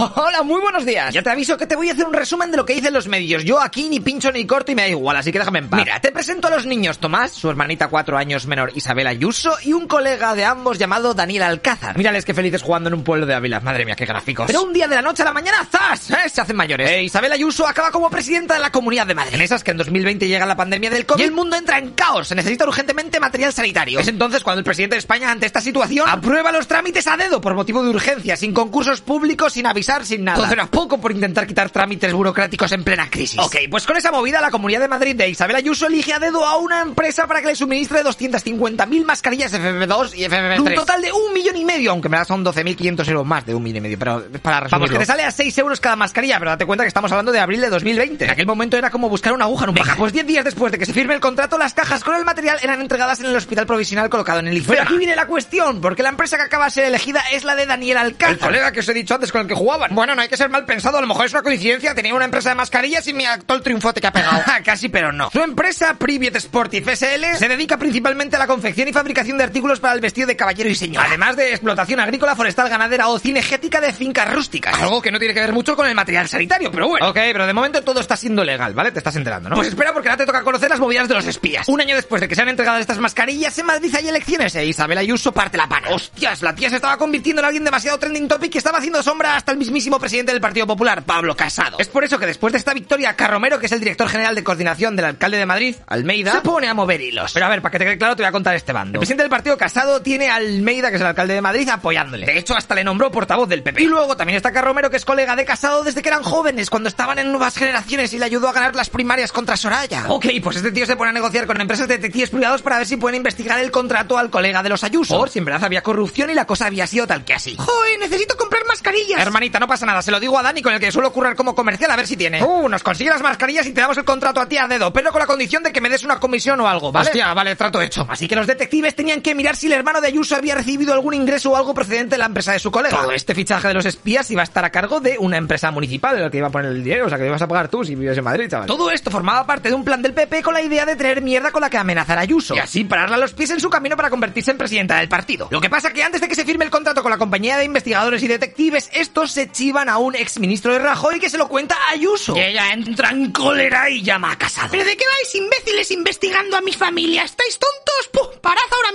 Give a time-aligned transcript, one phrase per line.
[0.00, 1.12] Hola, muy buenos días.
[1.12, 3.06] Ya te aviso que te voy a hacer un resumen de lo que dicen los
[3.06, 3.44] medios.
[3.44, 5.78] Yo aquí ni pincho ni corto y me da igual, así que déjame en paz.
[5.78, 9.74] Mira, te presento a los niños Tomás, su hermanita cuatro años menor Isabel Ayuso y
[9.74, 11.98] un colega de ambos llamado Daniel Alcázar.
[11.98, 13.60] Mírales qué felices jugando en un pueblo de Ávila.
[13.60, 14.46] Madre mía, qué gráficos.
[14.46, 16.10] Pero un día de la noche a la mañana, ¡zas!
[16.10, 16.28] ¿Eh?
[16.32, 16.88] Se hacen mayores.
[16.90, 19.34] Eh, Isabel Ayuso acaba como presidenta de la Comunidad de Madrid.
[19.34, 21.90] En esas que en 2020 llega la pandemia del COVID y el mundo entra en
[21.90, 22.28] caos.
[22.28, 24.00] Se necesita urgentemente material sanitario.
[24.00, 27.42] Es entonces cuando el presidente de España, ante esta situación, aprueba los trámites a dedo
[27.42, 30.38] por motivo de urgencia, sin concursos públicos, sin avisar, sin nada.
[30.38, 33.38] Todo era poco por intentar quitar trámites burocráticos en plena crisis.
[33.40, 36.46] Ok, pues con esa movida la Comunidad de Madrid de Isabel Ayuso elige a dedo
[36.46, 40.60] a una empresa para que le suministre 250.000 mascarillas FFP2 y FFP3.
[40.60, 43.54] Un total de un millón y medio, aunque me da son 12.500 euros más de
[43.54, 44.86] un millón y medio, pero para resumirlo.
[44.86, 47.32] Vamos, que te sale a 6 euros cada mascarilla, pero date cuenta que estamos hablando
[47.32, 48.24] de abril de 2020.
[48.24, 49.96] En aquel momento era como buscar una aguja en un paja.
[49.96, 52.58] Pues 10 días después de que se firme el contrato, las cajas con el material
[52.62, 54.70] eran entregadas en el hospital provisional colocado en el IFE.
[54.70, 57.54] Pero aquí viene la cuestión, porque la empresa que acaba de ser elegida es la
[57.54, 58.34] de Daniel Alcázar.
[58.34, 59.54] El colega que os he dicho antes con el que
[59.90, 62.24] Bueno, no hay que ser mal pensado, a lo mejor es una coincidencia, tenía una
[62.24, 64.42] empresa de mascarillas y me actó el triunfote que ha pegado.
[64.64, 65.30] Casi, pero no.
[65.30, 69.80] Su empresa, Privet Sportif SL, se dedica principalmente a la confección y fabricación de artículos
[69.80, 71.04] para el vestido de caballero y señor.
[71.06, 74.74] Además de explotación agrícola, forestal, ganadera o cinegética de fincas rústicas.
[74.80, 77.08] Algo que no tiene que ver mucho con el material sanitario, pero bueno.
[77.08, 78.92] Ok, pero de momento todo está siendo legal, ¿vale?
[78.92, 79.56] Te estás enterando, ¿no?
[79.56, 81.68] Pues espera porque ahora te toca conocer las movidas de los espías.
[81.68, 84.66] Un año después de que se han entregado estas mascarillas, en Madrid hay elecciones e
[84.66, 85.88] Isabel Ayuso parte la pana.
[85.90, 89.36] Hostias, la tía se estaba convirtiendo en alguien demasiado trending topic y estaba haciendo sombra
[89.36, 91.76] hasta el mismísimo presidente del Partido Popular, Pablo Casado.
[91.78, 94.42] Es por eso que después de esta victoria, Carromero, que es el director general de
[94.42, 97.32] coordinación del alcalde de Madrid, Almeida, se pone a mover hilos.
[97.34, 98.96] Pero a ver, para que te quede claro, te voy a contar este bando.
[98.96, 102.24] El presidente del Partido Casado tiene a Almeida, que es el alcalde de Madrid, apoyándole.
[102.24, 103.82] De hecho, hasta le nombró portavoz del PP.
[103.82, 106.88] Y luego también está Carromero, que es colega de Casado desde que eran jóvenes, cuando
[106.88, 110.06] estaban en nuevas generaciones y le ayudó a ganar las primarias contra Soraya.
[110.08, 112.86] Ok, pues este tío se pone a negociar con empresas de detectives privados para ver
[112.86, 115.18] si pueden investigar el contrato al colega de los Ayuso.
[115.18, 117.56] Por si en verdad había corrupción y la cosa había sido tal que así.
[117.58, 119.20] ¡Joder, necesito comprar mascarillas!
[119.58, 121.90] No pasa nada, se lo digo a Dani con el que suelo currar como comercial
[121.90, 122.42] a ver si tiene.
[122.42, 125.10] Uh, nos consigue las mascarillas y te damos el contrato a ti a dedo, pero
[125.10, 127.08] con la condición de que me des una comisión o algo, ¿vale?
[127.08, 128.06] Hostia, vale, trato hecho.
[128.08, 131.14] Así que los detectives tenían que mirar si el hermano de Ayuso había recibido algún
[131.14, 132.96] ingreso o algo procedente de la empresa de su colega.
[132.96, 136.16] Todo este fichaje de los espías iba a estar a cargo de una empresa municipal
[136.16, 137.84] en la que iba a poner el dinero, o sea que ibas a pagar tú
[137.84, 138.66] si vives en Madrid, chaval.
[138.66, 141.50] Todo esto formaba parte de un plan del PP con la idea de traer mierda
[141.50, 143.96] con la que amenazar a Ayuso y así pararle a los pies en su camino
[143.96, 145.48] para convertirse en presidenta del partido.
[145.50, 147.64] Lo que pasa que antes de que se firme el contrato con la compañía de
[147.64, 151.48] investigadores y detectives, estos se chivan a un ex ministro de Rajoy que se lo
[151.48, 152.36] cuenta a Ayuso.
[152.36, 154.68] Y ella entra en cólera y llama a Casado.
[154.70, 157.24] ¿Pero de qué vais, imbéciles, investigando a mi familia?
[157.24, 158.39] ¿Estáis tontos?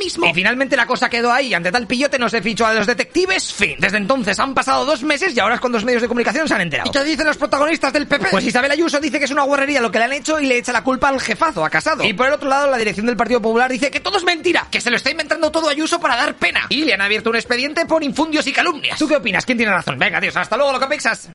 [0.05, 1.53] Y finalmente la cosa quedó ahí.
[1.53, 3.53] Ante tal pillote no se fichó a los detectives.
[3.53, 3.75] Fin.
[3.79, 6.53] Desde entonces han pasado dos meses y ahora es cuando los medios de comunicación se
[6.53, 6.89] han enterado.
[6.89, 8.27] ¿Y qué dicen los protagonistas del PP?
[8.31, 10.57] Pues Isabel Ayuso dice que es una guarrería lo que le han hecho y le
[10.57, 12.03] echa la culpa al jefazo, a Casado.
[12.03, 14.67] Y por el otro lado, la dirección del Partido Popular dice que todo es mentira,
[14.71, 16.67] que se lo está inventando todo Ayuso para dar pena.
[16.69, 18.97] Y le han abierto un expediente por infundios y calumnias.
[18.97, 19.45] ¿Tú qué opinas?
[19.45, 19.97] ¿Quién tiene razón?
[19.99, 20.85] Venga, Dios, hasta luego, lo que.